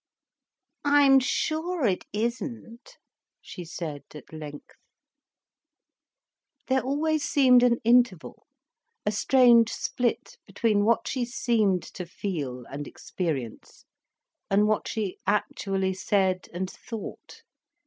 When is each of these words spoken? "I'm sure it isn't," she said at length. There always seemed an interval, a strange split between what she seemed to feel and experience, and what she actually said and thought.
"I'm 0.83 1.19
sure 1.19 1.85
it 1.85 2.05
isn't," 2.11 2.97
she 3.39 3.63
said 3.63 4.01
at 4.15 4.33
length. 4.33 4.77
There 6.65 6.81
always 6.81 7.23
seemed 7.23 7.61
an 7.61 7.77
interval, 7.83 8.47
a 9.05 9.11
strange 9.11 9.71
split 9.71 10.39
between 10.47 10.85
what 10.85 11.07
she 11.07 11.23
seemed 11.23 11.83
to 11.93 12.07
feel 12.07 12.65
and 12.65 12.87
experience, 12.87 13.85
and 14.49 14.65
what 14.67 14.87
she 14.87 15.19
actually 15.27 15.93
said 15.93 16.47
and 16.51 16.67
thought. 16.67 17.43